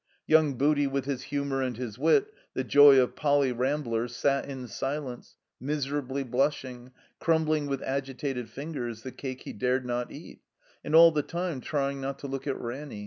Yotmg 0.27 0.57
Booty, 0.57 0.87
with 0.87 1.05
his 1.05 1.21
humor 1.25 1.61
and 1.61 1.77
his 1.77 1.99
wit, 1.99 2.33
the 2.55 2.63
joy 2.63 2.99
of 2.99 3.15
Poly. 3.15 3.51
Ramblers, 3.51 4.15
sat 4.15 4.49
in 4.49 4.67
silence, 4.67 5.35
miserably 5.59 6.23
blushing, 6.23 6.89
crumbling 7.19 7.67
with 7.67 7.83
agitated 7.83 8.49
fingers 8.49 9.03
the 9.03 9.11
cake 9.11 9.41
he 9.41 9.53
dared 9.53 9.85
not 9.85 10.11
eat, 10.11 10.41
and 10.83 10.95
all 10.95 11.11
the 11.11 11.21
time 11.21 11.61
trying 11.61 12.01
not 12.01 12.17
to 12.17 12.25
look 12.25 12.47
at 12.47 12.59
Ranny. 12.59 12.99